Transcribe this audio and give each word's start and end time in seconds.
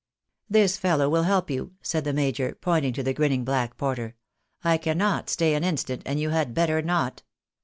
"This 0.49 0.77
fellow 0.77 1.07
will 1.07 1.21
help 1.29 1.51
you," 1.51 1.73
said 1.83 2.05
the 2.05 2.11
major, 2.11 2.57
pointing 2.59 2.91
to 2.93 3.03
the 3.03 3.13
grinning 3.13 3.43
black 3.45 3.77
porter. 3.77 4.15
"I 4.63 4.77
cannot 4.77 5.29
stay 5.29 5.53
an 5.53 5.63
instant, 5.63 6.01
and 6.07 6.19
you 6.19 6.31
had 6.31 6.55
better 6.55 6.81
not. 6.81 7.21